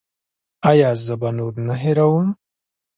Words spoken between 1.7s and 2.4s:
هیروم؟